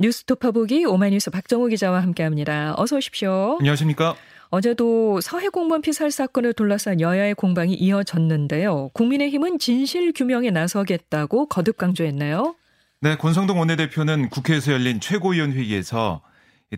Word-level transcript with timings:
뉴스토파 0.00 0.52
보기 0.52 0.84
오마이뉴스 0.84 1.30
박정호 1.30 1.66
기자와 1.66 2.00
함께합니다. 2.02 2.74
어서 2.76 2.96
오십시오. 2.96 3.56
안녕하십니까? 3.58 4.14
어제도 4.48 5.20
서해 5.20 5.48
공무원 5.48 5.82
피살 5.82 6.12
사건을 6.12 6.52
둘러싼 6.52 7.00
여야의 7.00 7.34
공방이 7.34 7.74
이어졌는데요. 7.74 8.90
국민의힘은 8.94 9.58
진실 9.58 10.12
규명에 10.12 10.50
나서겠다고 10.50 11.48
거듭 11.48 11.78
강조했나요? 11.78 12.54
네, 13.00 13.16
권성동 13.16 13.58
원내대표는 13.58 14.28
국회에서 14.30 14.72
열린 14.72 15.00
최고위원 15.00 15.52
회의에서 15.52 16.22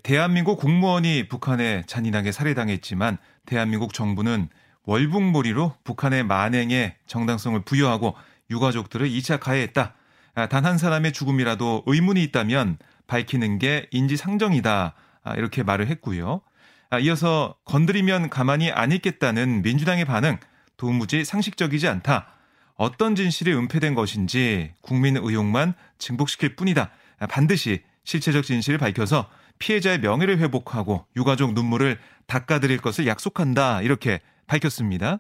대한민국 0.03 0.59
공무원이 0.59 1.29
북한에 1.29 1.83
잔인하게 1.87 2.33
살해당했지만 2.33 3.19
대한민국 3.45 3.93
정부는 3.93 4.49
월북몰이로 4.85 5.75
북한의 5.85 6.25
만행에 6.25 6.97
정당성을 7.07 7.61
부여하고 7.67 8.15
유가족들을 8.51 9.07
2차 9.11 9.39
가해했다. 9.39 9.95
아, 10.35 10.47
단한 10.47 10.79
사람의 10.79 11.13
죽음이라도 11.13 11.83
의문이 11.87 12.23
있다면 12.25 12.79
밝히는 13.11 13.59
게 13.59 13.89
인지상정이다. 13.91 14.95
아, 15.25 15.35
이렇게 15.35 15.63
말을 15.65 15.89
했고요. 15.89 16.41
아, 16.91 16.99
이어서 17.01 17.57
건드리면 17.65 18.31
가만히 18.31 18.71
안 18.71 18.93
있겠다는 18.93 19.63
민주당의 19.63 20.05
반응 20.05 20.39
도무지 20.77 21.25
상식적이지 21.25 21.89
않다. 21.89 22.29
어떤 22.77 23.15
진실이 23.15 23.53
은폐된 23.53 23.95
것인지 23.95 24.73
국민 24.81 25.17
의혹만 25.17 25.75
증폭시킬 25.99 26.57
뿐이다. 26.57 26.91
반드시 27.29 27.83
실체적 28.05 28.45
진실을 28.45 28.79
밝혀서 28.79 29.29
피해자의 29.59 30.01
명예를 30.01 30.39
회복하고 30.39 31.05
유가족 31.17 31.53
눈물을 31.53 31.99
닦아드릴 32.27 32.79
것을 32.79 33.07
약속한다. 33.07 33.83
이렇게 33.83 34.21
밝혔습니다. 34.47 35.19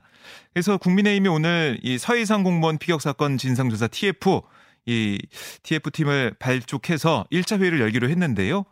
그래서 0.54 0.78
국민의힘이 0.78 1.28
오늘 1.28 1.78
이 1.82 1.98
서해상 1.98 2.42
공무원 2.42 2.78
피격 2.78 3.02
사건 3.02 3.36
진상조사 3.36 3.88
TF 3.88 4.40
이 4.86 5.18
TF팀을 5.62 6.34
발족해서 6.38 7.26
1차 7.32 7.60
회의를 7.60 7.80
열기로 7.80 8.08
했는데요. 8.08 8.64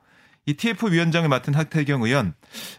이 0.47 0.55
TF 0.55 0.91
위원장을 0.91 1.29
맡은 1.29 1.55
하태경 1.55 2.03
의원 2.03 2.35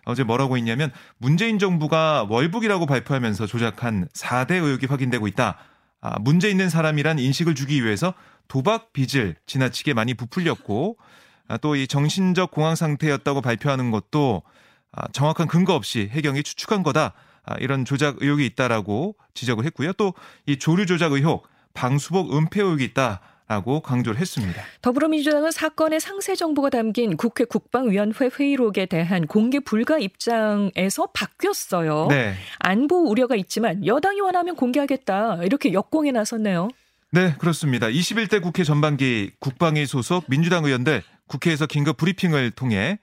어제 0.06 0.24
뭐라고 0.24 0.58
했냐면 0.58 0.92
문재인 1.18 1.60
정부가 1.60 2.26
월북이라고 2.28 2.88
발표하면서 2.88 3.46
조작한 3.46 4.08
4대 4.14 4.54
의혹이 4.54 4.88
확인되고 4.88 5.28
있다. 5.28 5.58
아, 6.02 6.18
문제 6.20 6.50
있는 6.50 6.70
사람이란 6.70 7.20
인식을 7.20 7.56
주기 7.56 7.84
위해서 7.84 8.14
도박 8.48 8.94
빚을 8.94 9.36
지나치게 9.46 9.94
많이 9.94 10.14
부풀렸고 10.16 10.98
아, 11.48 11.58
또이 11.58 11.88
정신적 11.88 12.52
공황 12.52 12.76
상태였다고 12.76 13.42
발표하는 13.42 13.92
것도 13.92 14.44
아, 14.92 15.08
정확한 15.12 15.48
근거 15.48 15.76
없이 15.76 16.10
해경이 16.12 16.42
추측한 16.44 16.82
거다. 16.84 17.14
아, 17.44 17.56
이런 17.60 17.86
조작 17.86 18.18
의혹이 18.22 18.46
있다라고 18.48 19.16
지적을 19.34 19.66
했고요. 19.66 19.94
또 19.94 20.14
이 20.46 20.58
조류 20.58 20.86
조작 20.86 21.12
의혹 21.12 21.48
방수복 21.74 22.36
은폐 22.36 22.62
의혹이 22.62 22.84
있다. 22.86 23.22
라고 23.50 23.82
강조를 23.82 24.22
했습니다. 24.22 24.62
더불어민주당은 24.84 25.50
사건의 25.50 26.00
상세 26.00 26.36
정보가 26.36 26.70
담긴 26.70 27.18
국회 27.18 27.46
국방위원회 27.46 28.30
회의록에 28.32 28.86
대한 28.86 29.26
공개 29.26 29.60
불가 29.60 29.98
입장에서 29.98 31.08
바뀌었어요. 31.08 32.10
네. 32.12 32.36
안보 32.60 33.10
우려가 33.10 33.36
있지만 33.36 33.84
여당이 33.84 34.22
원하면 34.22 34.56
공개하겠다. 34.56 35.46
이렇게 35.46 35.74
역공에 35.74 36.12
나섰네요. 36.12 36.68
네, 37.10 37.34
그렇습니다. 37.40 37.88
21대 37.88 38.40
국회 38.40 38.64
전반기 38.64 39.32
국방위 39.40 39.88
소속 39.88 40.26
민주당 40.28 40.64
의원들 40.66 41.02
국회에서 41.26 41.66
긴급 41.66 41.98
브리핑을 41.98 42.52
통해 42.52 43.00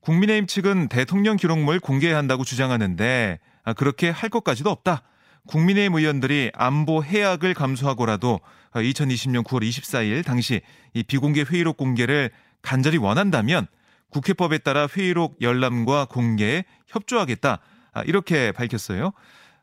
국민의힘 0.00 0.46
측은 0.46 0.88
대통령 0.88 1.36
기록물 1.36 1.80
공개해야 1.80 2.16
한다고 2.16 2.44
주장하는데 2.44 3.40
아, 3.64 3.72
그렇게 3.72 4.10
할 4.10 4.30
것까지도 4.30 4.70
없다. 4.70 5.02
국민의힘 5.46 5.94
의원들이 5.94 6.50
안보 6.54 7.02
해악을 7.02 7.54
감수하고라도 7.54 8.40
2020년 8.74 9.44
9월 9.44 9.66
24일 9.66 10.24
당시 10.24 10.60
이 10.94 11.02
비공개 11.02 11.42
회의록 11.42 11.76
공개를 11.76 12.30
간절히 12.62 12.98
원한다면 12.98 13.66
국회법에 14.10 14.58
따라 14.58 14.86
회의록 14.86 15.40
열람과 15.40 16.06
공개에 16.06 16.64
협조하겠다. 16.86 17.58
아, 17.92 18.02
이렇게 18.02 18.52
밝혔어요. 18.52 19.12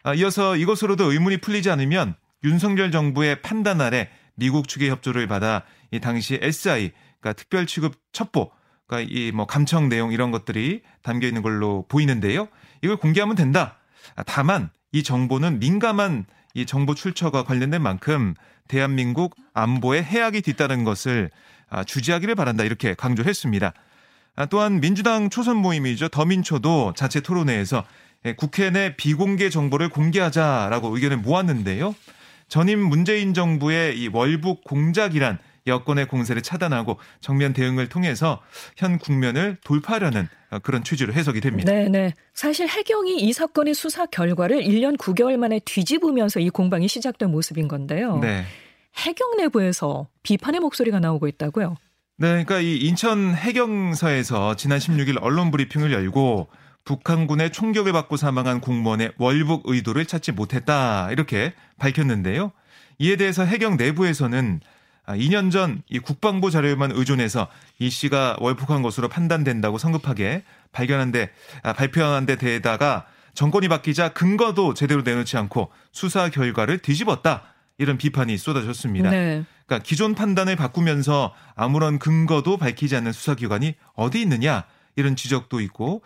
아, 0.03 0.13
이어서 0.13 0.55
이것으로도 0.55 1.11
의문이 1.11 1.38
풀리지 1.38 1.69
않으면 1.69 2.16
윤석열 2.44 2.91
정부의 2.91 3.41
판단 3.41 3.81
아래 3.81 4.09
미국 4.35 4.67
측의 4.67 4.89
협조를 4.89 5.28
받아 5.28 5.63
이 5.91 5.99
당시 5.99 6.38
SI 6.41 6.91
그러니까 7.19 7.33
특별 7.33 7.66
취급 7.66 7.95
첩보 8.11 8.51
그러니까 8.88 9.11
이 9.11 9.31
뭐 9.31 9.45
감청 9.47 9.89
내용 9.89 10.11
이런 10.11 10.31
것들이 10.31 10.81
담겨 11.01 11.28
있는 11.28 11.41
걸로 11.41 11.85
보이는데요. 11.88 12.47
이걸 12.83 12.97
공개하면 12.97 13.35
된다. 13.35 13.78
아, 14.16 14.23
다만 14.23 14.69
이 14.95 15.03
정보는 15.03 15.59
민감한 15.59 16.25
이 16.53 16.66
정보 16.66 16.95
출처가 16.95 17.44
관련된 17.44 17.81
만큼 17.81 18.33
대한민국 18.69 19.35
안보에 19.53 20.01
해악이 20.01 20.41
뒤따른 20.41 20.85
것을 20.85 21.31
아, 21.69 21.83
주지하기를 21.83 22.33
바란다 22.35 22.63
이렇게 22.63 22.94
강조했습니다. 22.94 23.73
아, 24.38 24.45
또한 24.45 24.79
민주당 24.79 25.29
초선 25.29 25.57
모임이죠 25.57 26.07
더민초도 26.07 26.94
자체 26.95 27.19
토론회에서 27.19 27.84
예, 28.23 28.35
국회 28.35 28.69
내 28.69 28.95
비공개 28.95 29.50
정보를 29.50 29.89
공개하자라고 29.89 30.95
의견을 30.95 31.17
모았는데요. 31.17 31.94
전임 32.47 32.79
문재인 32.79 33.34
정부의 33.34 34.00
이 34.00 34.07
월북 34.07 34.63
공작이란 34.63 35.39
여권의 35.67 36.07
공세를 36.07 36.41
차단하고 36.41 36.99
정면 37.21 37.53
대응을 37.53 37.89
통해서 37.89 38.41
현 38.77 38.99
국면을 38.99 39.57
돌파하려는 39.63 40.27
그런 40.63 40.83
취지로 40.83 41.13
해석이 41.13 41.41
됩니다. 41.41 41.71
네, 41.71 41.89
네. 41.89 42.13
사실 42.33 42.67
해경이 42.67 43.17
이 43.17 43.33
사건의 43.33 43.73
수사 43.73 44.05
결과를 44.05 44.61
1년 44.61 44.97
9개월 44.97 45.37
만에 45.37 45.59
뒤집으면서 45.65 46.39
이 46.39 46.49
공방이 46.49 46.87
시작된 46.87 47.31
모습인 47.31 47.67
건데요. 47.67 48.19
네. 48.19 48.45
해경 48.97 49.37
내부에서 49.37 50.07
비판의 50.23 50.61
목소리가 50.61 50.99
나오고 50.99 51.27
있다고요. 51.27 51.75
네, 52.17 52.27
그러니까 52.27 52.59
이 52.59 52.77
인천 52.77 53.33
해경서에서 53.33 54.55
지난 54.55 54.79
16일 54.79 55.17
언론 55.21 55.51
브리핑을 55.51 55.91
열고 55.91 56.47
북한군의 56.85 57.51
총격을 57.51 57.91
받고 57.91 58.15
사망한 58.15 58.61
공무원의 58.61 59.13
월북 59.17 59.63
의도를 59.65 60.05
찾지 60.05 60.31
못했다 60.31 61.11
이렇게 61.11 61.53
밝혔는데요. 61.77 62.51
이에 62.99 63.17
대해서 63.17 63.43
해경 63.43 63.75
내부에서는 63.75 64.61
2년 65.07 65.47
아, 65.47 65.49
전이 65.51 65.99
국방부 66.03 66.51
자료에만 66.51 66.91
의존해서 66.93 67.47
이 67.79 67.89
씨가 67.89 68.38
월북한 68.39 68.81
것으로 68.81 69.07
판단된다고 69.09 69.77
성급하게 69.77 70.43
발견한데 70.71 71.31
아, 71.63 71.73
발표한 71.73 72.25
데 72.25 72.35
대다가 72.35 73.05
정권이 73.33 73.67
바뀌자 73.67 74.09
근거도 74.09 74.73
제대로 74.73 75.01
내놓지 75.01 75.38
않고 75.38 75.71
수사 75.91 76.29
결과를 76.29 76.79
뒤집었다. 76.79 77.43
이런 77.77 77.97
비판이 77.97 78.38
쏟아졌습니다. 78.38 79.09
네. 79.09 79.43
그러니까 79.66 79.83
기존 79.85 80.16
판단을 80.16 80.55
바꾸면서 80.55 81.33
아무런 81.55 81.99
근거도 81.99 82.55
밝히지 82.57 82.95
않는 82.95 83.11
수사기관이 83.11 83.75
어디 83.95 84.22
있느냐 84.22 84.63
이런 84.95 85.17
지적도 85.17 85.59
있고 85.59 86.01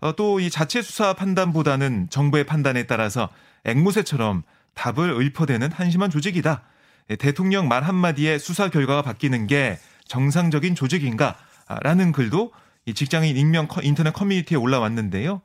어, 0.00 0.14
또 0.16 0.38
이 0.38 0.50
자체 0.50 0.82
수사 0.82 1.14
판단보다는 1.14 2.08
정부의 2.10 2.44
판단에 2.44 2.86
따라서 2.86 3.30
앵무새처럼 3.64 4.42
답을 4.74 5.10
읊어대는 5.18 5.72
한심한 5.72 6.10
조직이다. 6.10 6.62
예, 7.10 7.16
대통령 7.16 7.68
말 7.68 7.82
한마디에 7.82 8.38
수사 8.38 8.68
결과가 8.68 9.02
바뀌는 9.02 9.46
게 9.46 9.78
정상적인 10.06 10.74
조직인가라는 10.74 12.12
글도 12.12 12.52
이 12.86 12.94
직장인 12.94 13.36
익명 13.36 13.68
인터넷 13.82 14.12
커뮤니티에 14.12 14.56
올라왔는데요. 14.56 15.42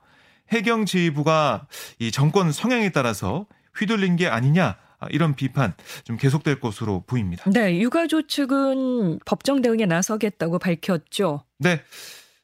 해경 0.52 0.86
지휘부가 0.86 1.68
이 2.00 2.12
정권 2.12 2.52
성향에 2.52 2.90
따라서 2.90 3.46
휘둘린 3.78 4.16
게 4.16 4.28
아니냐 4.28 4.78
아, 5.02 5.08
이런 5.12 5.36
비판 5.36 5.74
좀 6.03 6.18
계속될 6.18 6.59
것으로 6.59 7.03
보입니다. 7.08 7.50
네, 7.50 7.80
유가족 7.80 8.28
측은 8.28 9.20
법정 9.26 9.62
대응에 9.62 9.86
나서겠다고 9.86 10.59
밝혔죠. 10.59 11.46
네. 11.59 11.81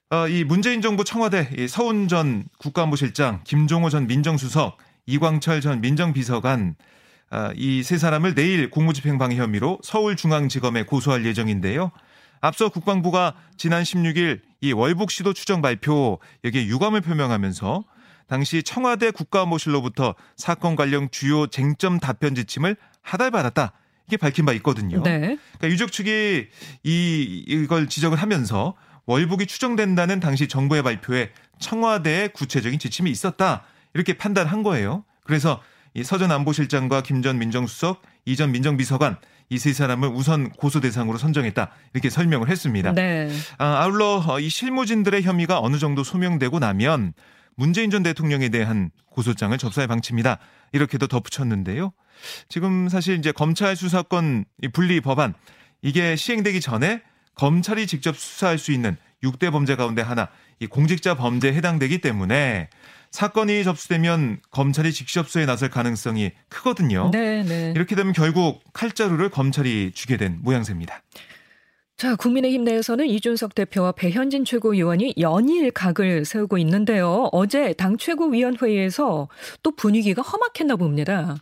어, 0.09 0.27
이 0.27 0.43
문재인 0.43 0.81
정부 0.81 1.03
청와대 1.03 1.49
이 1.57 1.67
서훈 1.67 2.07
전 2.07 2.45
국가안보실장, 2.59 3.41
김종호 3.43 3.89
전 3.89 4.07
민정수석, 4.07 4.77
이광철 5.07 5.61
전 5.61 5.81
민정비서관 5.81 6.75
아, 6.79 6.83
이 7.55 7.81
세 7.83 7.97
사람을 7.97 8.35
내일 8.35 8.69
공무집행방해 8.69 9.35
혐의로 9.37 9.79
서울중앙지검에 9.83 10.83
고소할 10.83 11.25
예정인데요. 11.25 11.91
앞서 12.41 12.69
국방부가 12.69 13.33
지난 13.57 13.83
16일 13.83 14.41
이 14.61 14.71
월북 14.71 15.11
시도 15.11 15.33
추정 15.33 15.61
발표 15.61 16.19
여기에 16.43 16.67
유감을 16.67 17.01
표명하면서 17.01 17.83
당시 18.27 18.63
청와대 18.63 19.11
국가모실로부터 19.11 20.15
사건 20.35 20.75
관련 20.75 21.09
주요 21.11 21.47
쟁점 21.47 21.99
답변 21.99 22.35
지침을 22.35 22.75
하달받았다. 23.01 23.73
이게 24.07 24.17
밝힌 24.17 24.45
바 24.45 24.53
있거든요. 24.53 25.01
네. 25.03 25.19
그러니까 25.57 25.67
유족 25.69 25.91
측이 25.91 26.47
이 26.83 27.43
이걸 27.47 27.87
지적을 27.87 28.19
하면서 28.19 28.75
월북이 29.07 29.45
추정된다는 29.45 30.19
당시 30.19 30.47
정부의 30.47 30.83
발표에 30.83 31.31
청와대의 31.59 32.29
구체적인 32.29 32.79
지침이 32.79 33.09
있었다. 33.09 33.63
이렇게 33.93 34.13
판단한 34.13 34.63
거예요. 34.63 35.03
그래서 35.23 35.61
이 35.95 36.03
서전 36.03 36.31
안보실장과 36.31 37.01
김 37.03 37.21
전 37.21 37.39
민정수석, 37.39 38.01
이 38.25 38.35
전 38.35 38.51
민정비서관 38.51 39.17
이 39.49 39.57
세 39.57 39.73
사람을 39.73 40.09
우선 40.09 40.49
고소 40.49 40.81
대상으로 40.81 41.17
선정했다 41.17 41.69
이렇게 41.93 42.09
설명을 42.09 42.49
했습니다. 42.49 42.93
네. 42.93 43.31
아, 43.57 43.83
아울러 43.83 44.23
어, 44.27 44.39
이 44.39 44.49
실무진들의 44.49 45.21
혐의가 45.23 45.59
어느 45.59 45.77
정도 45.77 46.03
소명되고 46.03 46.59
나면 46.59 47.13
문재인 47.55 47.89
전 47.91 48.03
대통령에 48.03 48.49
대한 48.49 48.89
고소장을 49.11 49.55
접수할 49.57 49.87
방침이다 49.87 50.39
이렇게도 50.73 51.07
덧붙였는데요. 51.07 51.93
지금 52.49 52.89
사실 52.89 53.17
이제 53.17 53.31
검찰 53.31 53.75
수사권 53.75 54.45
분리 54.73 54.99
법안 54.99 55.33
이게 55.81 56.15
시행되기 56.15 56.59
전에 56.59 57.01
검찰이 57.35 57.85
직접 57.87 58.17
수사할 58.17 58.57
수 58.57 58.71
있는 58.71 58.97
6대 59.25 59.51
범죄 59.51 59.75
가운데 59.75 60.01
하나 60.01 60.29
이 60.59 60.67
공직자 60.67 61.15
범죄에 61.15 61.53
해당되기 61.53 61.99
때문에 61.99 62.69
사건이 63.11 63.63
접수되면 63.63 64.39
검찰이 64.51 64.91
직접 64.91 65.29
수에 65.29 65.45
나설 65.45 65.69
가능성이 65.69 66.31
크거든요. 66.49 67.11
네, 67.11 67.43
네. 67.43 67.73
이렇게 67.75 67.95
되면 67.95 68.13
결국 68.13 68.61
칼자루를 68.73 69.29
검찰이 69.29 69.91
주게 69.93 70.17
된 70.17 70.39
모양새입니다. 70.41 71.01
자, 71.97 72.17
국민의힘 72.17 72.65
내에서는 72.65 73.07
이준석 73.07 73.55
대표와 73.55 73.93
배현진 73.93 74.43
최고위원이 74.43 75.13
연일 75.17 75.71
각을 75.71 76.25
세우고 76.25 76.57
있는데요. 76.57 77.29
어제 77.31 77.71
당 77.73 77.95
최고위원회의에서 77.97 79.29
또 79.63 79.75
분위기가 79.77 80.21
험악했나 80.21 80.75
봅니다. 80.75 81.37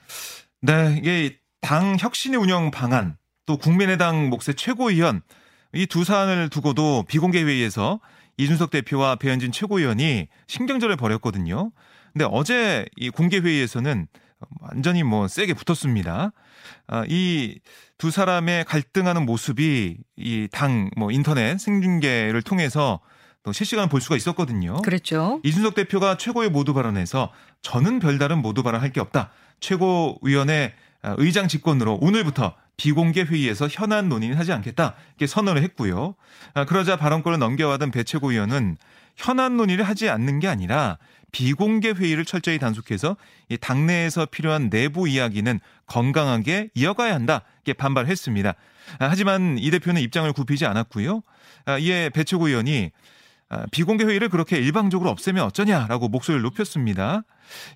네, 0.61 0.95
이게 0.99 1.37
당 1.59 1.97
혁신의 1.99 2.39
운영 2.39 2.69
방안, 2.69 3.17
또 3.47 3.57
국민의당 3.57 4.29
몫의 4.29 4.55
최고위원 4.55 5.23
이 5.75 5.85
두 5.87 6.03
사안을 6.03 6.49
두고도 6.49 7.05
비공개 7.07 7.41
회의에서 7.43 7.99
이준석 8.37 8.71
대표와 8.71 9.15
배현진 9.17 9.51
최고위원이 9.51 10.27
신경전을 10.47 10.97
벌였거든요. 10.97 11.71
근데 12.13 12.25
어제 12.29 12.85
이 12.95 13.09
공개 13.09 13.39
회의에서는 13.39 14.07
완전히 14.59 15.03
뭐 15.03 15.27
세게 15.27 15.53
붙었습니다. 15.53 16.31
아, 16.87 17.03
이 17.09 17.59
두 17.97 18.11
사람의 18.11 18.65
갈등하는 18.65 19.25
모습이 19.25 19.97
이 20.17 20.47
당 20.51 20.89
뭐 20.97 21.09
인터넷 21.11 21.57
생중계를 21.57 22.41
통해서 22.41 22.99
또 23.43 23.51
실시간 23.53 23.87
볼 23.87 24.01
수가 24.01 24.15
있었거든요. 24.17 24.81
그렇죠. 24.81 25.39
이준석 25.43 25.75
대표가 25.75 26.17
최고의 26.17 26.49
모두 26.49 26.73
발언에서 26.73 27.31
저는 27.61 27.99
별다른 27.99 28.41
모두 28.41 28.61
발언할 28.63 28.91
게 28.91 28.99
없다. 28.99 29.31
최고위원회 29.59 30.73
아, 31.01 31.15
의장 31.17 31.47
직권으로 31.47 31.97
오늘부터 32.01 32.55
비공개 32.77 33.23
회의에서 33.23 33.67
현안 33.69 34.09
논의는 34.09 34.37
하지 34.37 34.51
않겠다 34.51 34.95
이렇게 35.09 35.27
선언을 35.27 35.61
했고요. 35.63 36.15
아, 36.53 36.65
그러자 36.65 36.95
발언권을 36.95 37.39
넘겨받은 37.39 37.91
배 37.91 38.03
최고위원은 38.03 38.77
현안 39.15 39.57
논의를 39.57 39.83
하지 39.83 40.09
않는 40.09 40.39
게 40.39 40.47
아니라 40.47 40.97
비공개 41.31 41.91
회의를 41.91 42.25
철저히 42.25 42.59
단속해서 42.59 43.17
이 43.49 43.57
당내에서 43.57 44.25
필요한 44.27 44.69
내부 44.69 45.07
이야기는 45.07 45.59
건강하게 45.87 46.69
이어가야 46.73 47.13
한다 47.13 47.41
이렇게 47.63 47.73
반발했습니다. 47.73 48.49
아, 48.49 49.07
하지만 49.09 49.57
이 49.59 49.71
대표는 49.71 50.01
입장을 50.01 50.31
굽히지 50.33 50.65
않았고요. 50.65 51.21
이에 51.79 52.09
배 52.09 52.23
최고위원이 52.23 52.91
비공개 53.71 54.05
회의를 54.05 54.29
그렇게 54.29 54.57
일방적으로 54.57 55.09
없애면 55.09 55.43
어쩌냐라고 55.45 56.09
목소리를 56.09 56.41
높였습니다. 56.41 57.23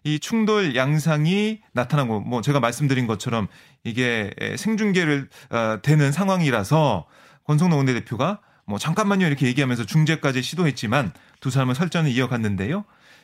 이 0.04 0.20
충돌 0.20 0.76
양상이 0.76 1.60
나타나고 1.74 2.22
뭐 2.22 2.42
제가 2.42 2.60
말씀드린 2.60 3.08
것처럼 3.08 3.48
이게 3.84 4.32
생중계를 4.58 5.30
어, 5.52 5.80
되는 5.82 6.12
상황이라서 6.12 7.06
권성동 7.46 7.80
원내대표가 7.80 8.40
뭐 8.66 8.78
잠깐만요 8.78 9.26
이렇게 9.26 9.48
얘기하면서 9.48 9.86
중재까지 9.86 10.42
시도했지만 10.42 11.14
두 11.40 11.50
사람은 11.50 11.74
설전을 11.74 12.12
이어갔는데요. 12.12 12.84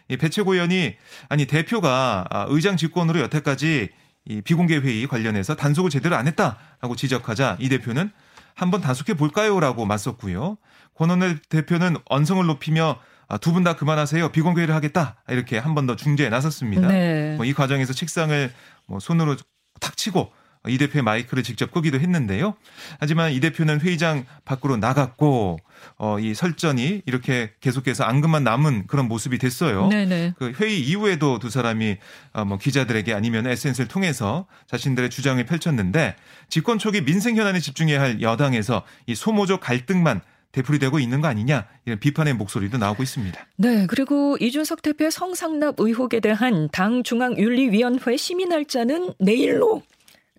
이 0.09 0.17
배채고 0.17 0.53
의원이 0.53 0.95
아니 1.29 1.45
대표가 1.45 2.25
아, 2.29 2.45
의장 2.49 2.77
직권으로 2.77 3.19
여태까지 3.19 3.89
이 4.25 4.41
비공개 4.41 4.77
회의 4.77 5.05
관련해서 5.07 5.55
단속을 5.55 5.89
제대로 5.89 6.15
안 6.15 6.27
했다라고 6.27 6.95
지적하자 6.95 7.57
이 7.59 7.69
대표는 7.69 8.11
한번 8.55 8.81
단속해 8.81 9.13
볼까요라고 9.15 9.85
맞섰고요. 9.85 10.57
권원내 10.95 11.37
대표는 11.49 11.97
언성을 12.05 12.45
높이며 12.45 12.99
아, 13.27 13.37
두 13.37 13.51
분 13.53 13.63
다 13.63 13.75
그만하세요. 13.75 14.29
비공개를 14.31 14.75
하겠다. 14.75 15.15
이렇게 15.29 15.57
한 15.57 15.73
번 15.73 15.87
더 15.87 15.95
중재에 15.95 16.29
나섰습니다. 16.29 16.87
네. 16.87 17.35
뭐 17.35 17.45
이 17.45 17.53
과정에서 17.53 17.93
책상을 17.93 18.53
뭐 18.87 18.99
손으로 18.99 19.35
탁 19.79 19.97
치고 19.97 20.31
이 20.67 20.77
대표의 20.77 21.03
마이크를 21.03 21.43
직접 21.43 21.71
끄기도 21.71 21.99
했는데요. 21.99 22.55
하지만 22.99 23.31
이 23.33 23.39
대표는 23.39 23.81
회의장 23.81 24.25
밖으로 24.45 24.77
나갔고 24.77 25.59
어, 25.97 26.19
이 26.19 26.33
설전이 26.33 27.01
이렇게 27.05 27.51
계속해서 27.59 28.05
앙금만 28.05 28.43
남은 28.43 28.87
그런 28.87 29.07
모습이 29.07 29.37
됐어요. 29.37 29.89
네네. 29.89 30.35
그 30.37 30.53
회의 30.59 30.79
이후에도 30.79 31.39
두 31.39 31.49
사람이 31.49 31.97
어, 32.31 32.45
뭐 32.45 32.57
기자들에게 32.57 33.13
아니면 33.13 33.45
SNS를 33.47 33.89
통해서 33.89 34.45
자신들의 34.67 35.09
주장을 35.09 35.43
펼쳤는데 35.45 36.15
집권 36.47 36.79
초기 36.79 37.03
민생 37.03 37.35
현안에 37.35 37.59
집중해야 37.59 37.99
할 37.99 38.21
여당에서 38.21 38.83
이 39.05 39.15
소모적 39.15 39.59
갈등만 39.59 40.21
되풀이되고 40.53 40.99
있는 40.99 41.19
거 41.19 41.27
아니냐 41.27 41.65
이런 41.85 41.99
비판의 41.99 42.35
목소리도 42.35 42.77
나오고 42.77 43.03
있습니다. 43.03 43.47
네, 43.57 43.87
그리고 43.87 44.37
이준석 44.39 44.83
대표의 44.83 45.11
성상납 45.11 45.75
의혹에 45.79 46.19
대한 46.19 46.69
당 46.71 47.03
중앙윤리위원회 47.03 48.15
심의 48.17 48.45
날짜는 48.45 49.15
내일로 49.19 49.81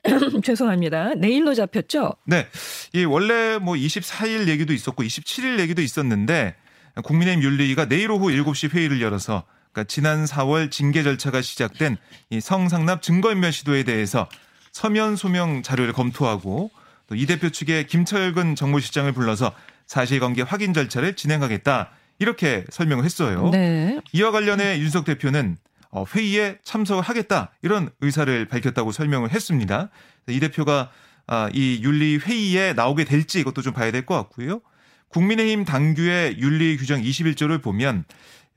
죄송합니다. 0.44 1.14
내일로 1.14 1.54
잡혔죠? 1.54 2.14
네. 2.26 2.46
이 2.92 3.04
원래 3.04 3.58
뭐 3.58 3.74
24일 3.74 4.48
얘기도 4.48 4.72
있었고 4.72 5.02
27일 5.02 5.58
얘기도 5.60 5.82
있었는데 5.82 6.54
국민의힘 7.02 7.42
윤리위가 7.42 7.86
내일 7.86 8.10
오후 8.10 8.28
7시 8.28 8.72
회의를 8.74 9.00
열어서 9.00 9.44
그러니까 9.72 9.88
지난 9.88 10.24
4월 10.24 10.70
징계 10.70 11.02
절차가 11.02 11.42
시작된 11.42 11.96
이 12.30 12.40
성상납 12.40 13.02
증거인멸 13.02 13.52
시도에 13.52 13.82
대해서 13.82 14.28
서면 14.72 15.16
소명 15.16 15.62
자료를 15.62 15.92
검토하고 15.92 16.70
또 17.08 17.14
이 17.14 17.26
대표 17.26 17.50
측의 17.50 17.86
김철근 17.86 18.54
정무실장을 18.54 19.10
불러서 19.12 19.52
사실관계 19.86 20.42
확인 20.42 20.72
절차를 20.72 21.16
진행하겠다 21.16 21.90
이렇게 22.18 22.64
설명을 22.70 23.04
했어요. 23.04 23.50
네. 23.52 24.00
이와 24.12 24.30
관련해 24.30 24.78
윤석 24.78 25.04
대표는 25.04 25.56
어, 25.56 25.73
회의에 26.02 26.58
참석을 26.64 27.02
하겠다 27.02 27.52
이런 27.62 27.91
의사를 28.00 28.46
밝혔다고 28.46 28.91
설명을 28.93 29.31
했습니다. 29.31 29.91
이 30.29 30.41
대표가 30.41 30.91
아, 31.26 31.49
이 31.55 31.81
윤리 31.82 32.19
회의에 32.19 32.73
나오게 32.75 33.05
될지 33.05 33.41
이것도 33.41 33.62
좀 33.62 33.73
봐야 33.73 33.91
될 33.91 34.05
것 34.05 34.14
같고요. 34.17 34.61
국민의힘 35.08 35.64
당규의 35.64 36.38
윤리 36.38 36.76
규정 36.76 37.00
21조를 37.00 37.62
보면 37.62 38.05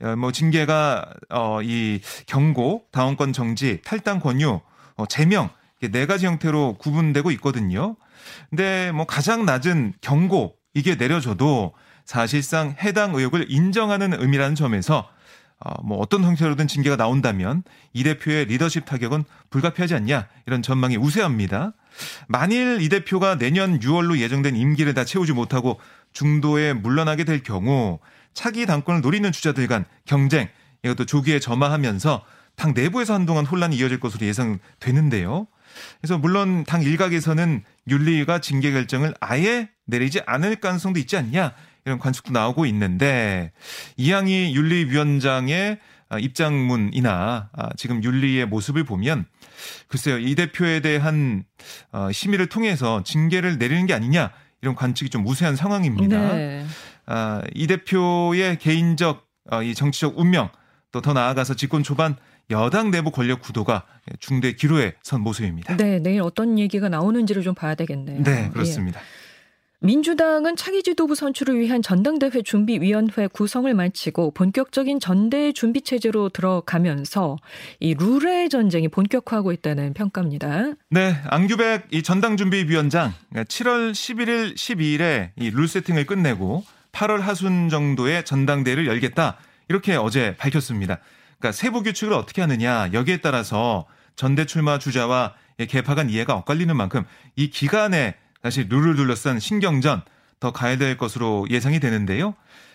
어, 0.00 0.16
뭐 0.16 0.32
징계가 0.32 1.12
어이 1.30 2.00
경고, 2.26 2.84
당원권 2.92 3.32
정지, 3.32 3.80
탈당 3.82 4.20
권유, 4.20 4.60
어 4.96 5.06
제명 5.06 5.50
네 5.80 6.06
가지 6.06 6.26
형태로 6.26 6.76
구분되고 6.78 7.30
있거든요. 7.32 7.96
근데 8.50 8.92
뭐 8.92 9.06
가장 9.06 9.46
낮은 9.46 9.94
경고 10.00 10.56
이게 10.74 10.96
내려져도 10.96 11.74
사실상 12.04 12.74
해당 12.80 13.14
의혹을 13.14 13.46
인정하는 13.48 14.20
의미라는 14.20 14.54
점에서 14.54 15.08
어, 15.60 15.82
뭐 15.82 15.98
어떤 15.98 16.22
형태로든 16.22 16.68
징계가 16.68 16.96
나온다면 16.96 17.64
이 17.92 18.04
대표의 18.04 18.46
리더십 18.46 18.84
타격은 18.84 19.24
불가피하지 19.50 19.94
않냐 19.94 20.28
이런 20.46 20.62
전망이 20.62 20.96
우세합니다. 20.96 21.72
만일 22.28 22.80
이 22.80 22.88
대표가 22.88 23.38
내년 23.38 23.80
6월로 23.80 24.18
예정된 24.18 24.54
임기를 24.54 24.94
다 24.94 25.04
채우지 25.04 25.32
못하고 25.32 25.80
중도에 26.12 26.74
물러나게 26.74 27.24
될 27.24 27.42
경우 27.42 27.98
차기 28.34 28.66
당권을 28.66 29.00
노리는 29.00 29.30
주자들 29.32 29.66
간 29.66 29.84
경쟁 30.04 30.48
이것도 30.84 31.06
조기에 31.06 31.40
점화하면서 31.40 32.24
당 32.54 32.74
내부에서 32.74 33.14
한동안 33.14 33.44
혼란이 33.46 33.76
이어질 33.76 33.98
것으로 33.98 34.26
예상되는데요. 34.26 35.48
그래서 36.00 36.18
물론 36.18 36.64
당 36.64 36.82
일각에서는 36.82 37.62
윤리위가 37.88 38.40
징계 38.40 38.72
결정을 38.72 39.14
아예 39.20 39.70
내리지 39.86 40.20
않을 40.26 40.56
가능성도 40.56 40.98
있지 41.00 41.16
않냐 41.16 41.54
이런 41.88 41.98
관측도 41.98 42.32
나오고 42.32 42.66
있는데 42.66 43.52
이양희 43.96 44.54
윤리위원장의 44.54 45.78
입장문이나 46.20 47.50
아, 47.52 47.68
지금 47.76 48.02
윤리의 48.02 48.46
모습을 48.46 48.84
보면 48.84 49.24
글쎄요 49.88 50.18
이 50.18 50.34
대표에 50.34 50.80
대한 50.80 51.44
어, 51.92 52.10
심의를 52.12 52.46
통해서 52.46 53.02
징계를 53.02 53.58
내리는 53.58 53.86
게 53.86 53.94
아니냐 53.94 54.30
이런 54.62 54.74
관측이 54.74 55.10
좀 55.10 55.26
우세한 55.26 55.56
상황입니다. 55.56 56.34
네. 56.34 56.66
아, 57.06 57.42
이 57.54 57.66
대표의 57.66 58.58
개인적 58.58 59.26
어, 59.50 59.62
이 59.62 59.74
정치적 59.74 60.18
운명 60.18 60.50
또 60.92 61.00
더 61.00 61.12
나아가서 61.12 61.54
집권 61.54 61.82
초반 61.82 62.16
여당 62.50 62.90
내부 62.90 63.10
권력 63.10 63.40
구도가 63.42 63.84
중대 64.20 64.52
기로에 64.52 64.94
선 65.02 65.20
모습입니다. 65.20 65.76
네, 65.76 65.98
내일 65.98 66.22
어떤 66.22 66.58
얘기가 66.58 66.88
나오는지를 66.88 67.42
좀 67.42 67.54
봐야 67.54 67.74
되겠네요. 67.74 68.22
네, 68.22 68.48
그렇습니다. 68.52 69.00
예. 69.00 69.27
민주당은 69.80 70.56
차기 70.56 70.82
지도부 70.82 71.14
선출을 71.14 71.60
위한 71.60 71.82
전당대회 71.82 72.42
준비위원회 72.42 73.28
구성을 73.28 73.72
마치고 73.72 74.32
본격적인 74.32 74.98
전대 74.98 75.52
준비 75.52 75.82
체제로 75.82 76.28
들어가면서 76.30 77.36
이 77.78 77.94
룰의 77.94 78.48
전쟁이 78.48 78.88
본격화하고 78.88 79.52
있다는 79.52 79.94
평가입니다. 79.94 80.72
네, 80.90 81.14
안규백 81.28 81.86
이 81.92 82.02
전당준비위원장 82.02 83.14
7월 83.34 83.92
11일, 83.92 84.56
12일에 84.56 85.30
이 85.36 85.50
룰 85.50 85.68
세팅을 85.68 86.06
끝내고 86.06 86.64
8월 86.90 87.20
하순 87.20 87.68
정도에 87.68 88.24
전당대회를 88.24 88.88
열겠다 88.88 89.36
이렇게 89.68 89.94
어제 89.94 90.36
밝혔습니다. 90.38 90.98
그러니까 91.38 91.52
세부 91.52 91.84
규칙을 91.84 92.14
어떻게 92.14 92.40
하느냐 92.40 92.90
여기에 92.92 93.18
따라서 93.18 93.86
전대 94.16 94.44
출마 94.44 94.80
주자와 94.80 95.34
개파 95.68 95.94
간 95.94 96.10
이해가 96.10 96.34
엇갈리는 96.34 96.76
만큼 96.76 97.04
이 97.36 97.50
기간에 97.50 98.16
다시 98.42 98.66
룰을 98.68 98.96
둘러싼 98.96 99.38
신경전 99.38 100.02
더 100.40 100.52
가야 100.52 100.76
될 100.76 100.96
것으로 100.96 101.46
예상이 101.50 101.80
되는데요. 101.80 102.34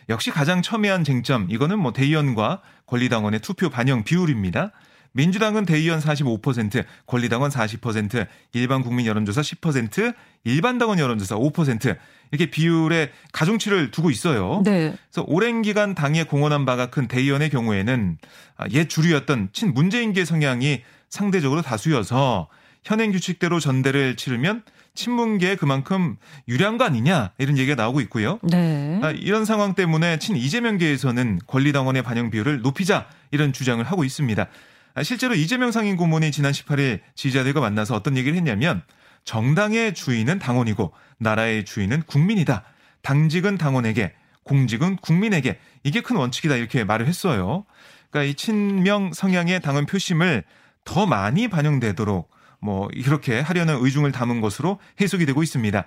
역시 0.10 0.32
가장 0.32 0.62
첨예한 0.62 1.04
쟁점 1.04 1.48
이거는 1.50 1.80
뭐 1.80 1.94
대의원과 1.94 2.62
권리당원의 2.88 3.40
투표 3.40 3.70
반영 3.70 4.04
비율입니다. 4.04 4.72
민주당은 5.14 5.66
대의원 5.66 6.00
45%, 6.00 6.84
권리당원 7.06 7.52
40%, 7.52 8.28
일반 8.54 8.82
국민 8.82 9.06
여론조사 9.06 9.42
10%, 9.42 10.14
일반 10.44 10.80
당원 10.80 11.00
여론조사 11.00 11.36
5% 11.36 11.98
이렇게 12.32 12.50
비율의 12.50 13.12
가중치를 13.32 13.92
두고 13.92 14.10
있어요. 14.10 14.64
네. 14.66 14.96
그래서 15.12 15.24
오랜 15.28 15.62
기간 15.62 15.94
당에 15.94 16.24
공헌한 16.24 16.66
바가 16.66 16.88
큰 16.90 17.08
대의원의 17.08 17.52
경우에는 17.52 18.18
아, 18.58 18.66
옛 18.72 18.90
주류였던 18.90 19.50
친 19.54 19.74
문재인계 19.74 20.26
성향이 20.26 20.82
상대적으로 21.10 21.62
다수여서 21.62 22.50
현행 22.84 23.12
규칙대로 23.12 23.60
전대를 23.60 24.16
치르면 24.16 24.64
친문계에 24.96 25.56
그만큼 25.56 26.18
유리한 26.48 26.78
거 26.78 26.84
아니냐 26.84 27.32
이런 27.38 27.58
얘기가 27.58 27.76
나오고 27.76 28.02
있고요. 28.02 28.40
네. 28.44 29.00
아, 29.02 29.12
이런 29.12 29.46
상황 29.46 29.74
때문에 29.74 30.20
친 30.20 30.36
이재명계에서는 30.36 31.40
권리당원의 31.48 32.04
반영 32.04 32.30
비율을 32.30 32.62
높이자 32.62 33.08
이런 33.32 33.54
주장을 33.54 33.84
하고 33.84 34.04
있습니다. 34.04 34.48
아, 34.96 35.04
실제로 35.04 35.34
이재명 35.34 35.72
상임 35.72 35.96
고문이 35.96 36.32
지난 36.32 36.52
18일 36.52 37.00
지지자들과 37.16 37.62
만나서 37.62 37.96
어떤 37.96 38.18
얘기를 38.18 38.38
했냐면 38.38 38.84
정당의 39.26 39.94
주인은 39.94 40.40
당원이고 40.40 40.94
나라의 41.18 41.66
주인은 41.66 42.04
국민이다. 42.04 42.64
당직은 43.02 43.58
당원에게, 43.58 44.14
공직은 44.44 44.98
국민에게 44.98 45.60
이게 45.84 46.02
큰 46.02 46.18
원칙이다 46.18 46.56
이렇게 46.58 46.84
말을 46.84 47.08
했어요. 47.08 47.66
그러니까 48.10 48.30
이 48.30 48.36
친명 48.36 49.14
성향의 49.14 49.62
당원 49.62 49.86
표심을 49.86 50.44
더 50.86 51.06
많이 51.06 51.48
반영되도록 51.48 52.30
뭐 52.64 52.88
이렇게 52.94 53.42
하려는 53.42 53.78
의중을 53.84 54.12
담은 54.14 54.40
것으로 54.40 54.80
해석이 55.02 55.26
되고 55.26 55.44
있습니다. 55.44 55.86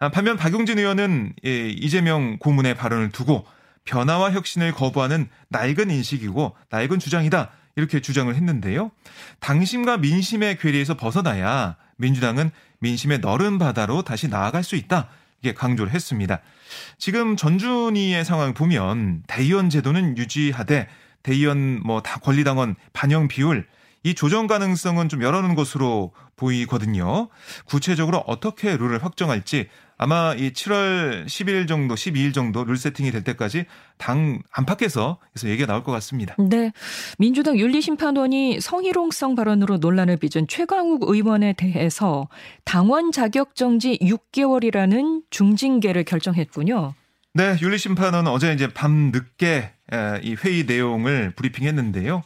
아, 0.00 0.08
반면 0.10 0.36
박용진 0.36 0.78
의원은 0.78 1.34
이재명 1.42 2.38
고문의 2.38 2.74
발언을 2.74 3.10
두고 3.10 3.46
변화와 3.84 4.32
혁신을 4.32 4.72
거부하는 4.72 5.28
낡은 5.48 5.90
인식이고 5.90 6.56
낡은 6.70 6.98
주장이다. 6.98 7.50
이렇게 7.76 8.00
주장을 8.00 8.34
했는데요. 8.34 8.90
당심과 9.38 9.98
민심의 9.98 10.58
괴리에서 10.58 10.96
벗어나야 10.96 11.76
민주당은 11.96 12.50
민심의 12.80 13.20
너른 13.20 13.58
바다로 13.58 14.02
다시 14.02 14.28
나아갈 14.28 14.64
수 14.64 14.74
있다. 14.74 15.08
이게 15.42 15.54
강조를 15.54 15.92
했습니다. 15.92 16.40
지금 16.98 17.36
전준희의 17.36 18.24
상황을 18.24 18.52
보면 18.52 19.22
대의원 19.26 19.70
제도는 19.70 20.18
유지하되 20.18 20.88
대의원 21.22 21.80
뭐 21.84 22.00
다 22.00 22.18
권리당원 22.20 22.74
반영 22.92 23.28
비율 23.28 23.66
이 24.02 24.14
조정 24.14 24.46
가능성은 24.46 25.08
좀 25.08 25.22
열어놓은 25.22 25.54
것으로 25.54 26.12
보이거든요. 26.36 27.28
구체적으로 27.66 28.24
어떻게 28.26 28.76
룰을 28.76 29.04
확정할지 29.04 29.68
아마 29.98 30.34
이 30.34 30.52
7월 30.54 31.26
11일 31.26 31.68
정도, 31.68 31.94
12일 31.94 32.32
정도 32.32 32.64
룰 32.64 32.78
세팅이 32.78 33.10
될 33.10 33.22
때까지 33.22 33.66
당 33.98 34.40
안팎에서 34.50 35.18
그래서 35.34 35.50
얘기가 35.50 35.66
나올 35.66 35.84
것 35.84 35.92
같습니다. 35.92 36.34
네. 36.38 36.72
민주당 37.18 37.58
윤리심판원이 37.58 38.62
성희롱성 38.62 39.34
발언으로 39.34 39.76
논란을 39.76 40.16
빚은 40.16 40.48
최강욱 40.48 41.02
의원에 41.06 41.52
대해서 41.52 42.30
당원 42.64 43.12
자격 43.12 43.54
정지 43.54 43.98
6개월이라는 44.00 45.24
중징계를 45.28 46.04
결정했군요. 46.04 46.94
네, 47.34 47.56
윤리심판원은 47.60 48.32
어제 48.32 48.54
이제 48.54 48.72
밤 48.72 49.12
늦게 49.12 49.72
이 50.22 50.34
회의 50.42 50.64
내용을 50.64 51.34
브리핑했는데요. 51.36 52.22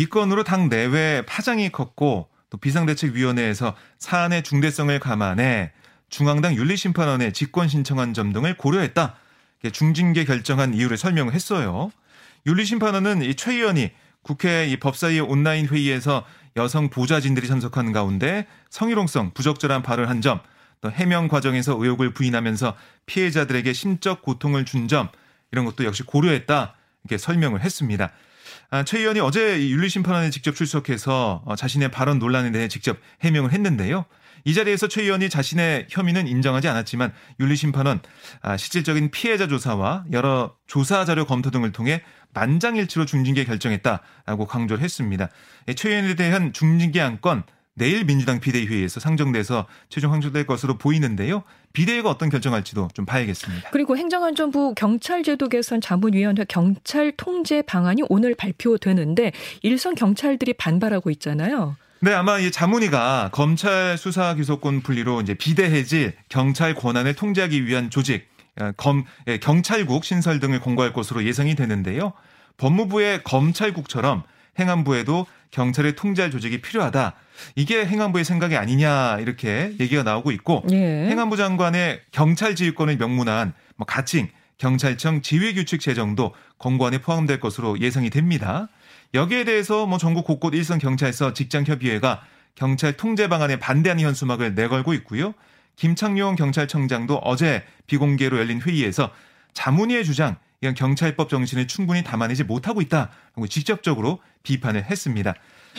이 0.00 0.06
건으로 0.06 0.44
당 0.44 0.70
내외 0.70 1.22
파장이 1.26 1.68
컸고 1.68 2.30
또 2.48 2.56
비상대책위원회에서 2.56 3.76
사안의 3.98 4.42
중대성을 4.44 4.98
감안해 4.98 5.72
중앙당 6.08 6.54
윤리심판원에 6.54 7.32
직권 7.32 7.68
신청한 7.68 8.14
점 8.14 8.32
등을 8.32 8.56
고려했다. 8.56 9.16
중징계 9.74 10.24
결정한 10.24 10.72
이유를 10.72 10.96
설명을 10.96 11.34
했어요. 11.34 11.92
윤리심판원은 12.46 13.20
이 13.24 13.34
최 13.34 13.52
의원이 13.52 13.90
국회 14.22 14.66
이 14.68 14.78
법사위 14.78 15.20
온라인 15.20 15.66
회의에서 15.68 16.24
여성 16.56 16.88
보좌진들이 16.88 17.46
참석한 17.46 17.92
가운데 17.92 18.46
성희롱성 18.70 19.32
부적절한 19.34 19.82
발언을 19.82 20.08
한 20.08 20.22
점, 20.22 20.40
또 20.80 20.90
해명 20.90 21.28
과정에서 21.28 21.76
의혹을 21.78 22.14
부인하면서 22.14 22.74
피해자들에게 23.04 23.70
심적 23.74 24.22
고통을 24.22 24.64
준 24.64 24.88
점 24.88 25.10
이런 25.52 25.66
것도 25.66 25.84
역시 25.84 26.04
고려했다 26.04 26.74
이렇게 27.04 27.18
설명을 27.18 27.60
했습니다. 27.60 28.10
아, 28.72 28.84
최 28.84 29.00
의원이 29.00 29.18
어제 29.18 29.68
윤리심판원에 29.68 30.30
직접 30.30 30.54
출석해서 30.54 31.42
어, 31.44 31.56
자신의 31.56 31.90
발언 31.90 32.20
논란에 32.20 32.52
대해 32.52 32.68
직접 32.68 32.98
해명을 33.20 33.52
했는데요. 33.52 34.04
이 34.44 34.54
자리에서 34.54 34.86
최 34.86 35.02
의원이 35.02 35.28
자신의 35.28 35.88
혐의는 35.90 36.28
인정하지 36.28 36.68
않았지만 36.68 37.12
윤리심판원 37.40 38.00
아, 38.42 38.56
실질적인 38.56 39.10
피해자 39.10 39.48
조사와 39.48 40.04
여러 40.12 40.54
조사 40.68 41.04
자료 41.04 41.26
검토 41.26 41.50
등을 41.50 41.72
통해 41.72 42.02
만장일치로 42.32 43.06
중징계 43.06 43.44
결정했다라고 43.44 44.46
강조를 44.46 44.84
했습니다. 44.84 45.28
최 45.74 45.90
의원에 45.90 46.14
대한 46.14 46.52
중징계 46.52 47.00
안건 47.00 47.42
내일 47.80 48.04
민주당 48.04 48.40
비대위회의에서 48.40 49.00
상정돼서 49.00 49.66
최종 49.88 50.12
확정될 50.12 50.44
것으로 50.44 50.76
보이는데요. 50.76 51.44
비대위가 51.72 52.10
어떤 52.10 52.28
결정할지도 52.28 52.88
좀 52.92 53.06
봐야겠습니다. 53.06 53.70
그리고 53.70 53.96
행정안전부 53.96 54.74
경찰제도 54.76 55.48
개선 55.48 55.80
자문위원회 55.80 56.44
경찰 56.46 57.10
통제 57.16 57.62
방안이 57.62 58.02
오늘 58.10 58.34
발표되는데 58.34 59.32
일선 59.62 59.94
경찰들이 59.94 60.52
반발하고 60.52 61.08
있잖아요. 61.12 61.76
네, 62.00 62.12
아마 62.12 62.38
이 62.38 62.50
자문위가 62.50 63.30
검찰 63.32 63.96
수사 63.96 64.34
기소권 64.34 64.82
분리로 64.82 65.22
이제 65.22 65.32
비대해질 65.32 66.12
경찰 66.28 66.74
권한을 66.74 67.14
통제하기 67.14 67.64
위한 67.64 67.88
조직, 67.88 68.28
어, 68.60 68.72
검, 68.76 69.04
예, 69.26 69.38
경찰국 69.38 70.04
신설 70.04 70.38
등을 70.38 70.60
공고할 70.60 70.92
것으로 70.92 71.24
예상이 71.24 71.54
되는데요. 71.54 72.12
법무부의 72.58 73.22
검찰국처럼 73.24 74.24
행안부에도 74.60 75.26
경찰을 75.50 75.94
통제할 75.94 76.30
조직이 76.30 76.60
필요하다. 76.60 77.14
이게 77.56 77.86
행안부의 77.86 78.24
생각이 78.24 78.56
아니냐 78.56 79.18
이렇게 79.20 79.72
얘기가 79.80 80.02
나오고 80.02 80.30
있고 80.32 80.64
예. 80.70 81.08
행안부 81.08 81.36
장관의 81.36 82.02
경찰 82.12 82.54
지휘권을 82.54 82.96
명문화한 82.96 83.54
뭐 83.76 83.86
가칭 83.86 84.28
경찰청 84.58 85.22
지휘 85.22 85.54
규칙 85.54 85.80
제정도 85.80 86.34
권고안에 86.58 86.98
포함될 86.98 87.40
것으로 87.40 87.80
예상이 87.80 88.10
됩니다. 88.10 88.68
여기에 89.14 89.44
대해서 89.44 89.86
뭐 89.86 89.98
전국 89.98 90.24
곳곳 90.24 90.54
일선 90.54 90.78
경찰서 90.78 91.32
직장 91.32 91.64
협의회가 91.64 92.22
경찰 92.54 92.92
통제 92.92 93.28
방안에 93.28 93.58
반대하는 93.58 94.04
현수막을 94.04 94.54
내걸고 94.54 94.92
있고요. 94.94 95.34
김창룡 95.76 96.36
경찰청장도 96.36 97.16
어제 97.24 97.62
비공개로 97.86 98.38
열린 98.38 98.60
회의에서 98.60 99.10
자문위의 99.54 100.04
주장, 100.04 100.36
이런 100.60 100.74
경찰법 100.74 101.28
정신을 101.28 101.66
충분히 101.66 102.04
담아내지 102.04 102.44
못하고 102.44 102.80
있다. 102.80 103.10
고 103.34 103.46
직접적으로 103.46 104.20
비판을 104.42 104.84
했습니다. 104.84 105.34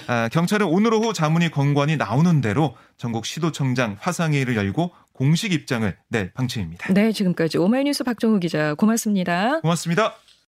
아, 0.08 0.30
경찰은 0.30 0.68
오늘 0.68 0.94
오후 0.94 1.14
자문위 1.14 1.50
권관이 1.50 1.98
나오는 1.98 2.42
대로 2.42 2.76
전국 2.98 3.26
시도청장 3.26 3.98
화상회의를 4.00 4.56
열고 4.56 4.92
공식 5.14 5.54
입장을 5.54 5.96
낼 6.10 6.32
방침입니다. 6.34 6.94
네, 6.94 7.12
지금까지 7.12 7.58
오마이뉴스 7.58 8.04
박정우 8.04 8.40
기자 8.40 8.74
고맙습니다. 8.74 9.60
고맙습니다. 9.62 10.16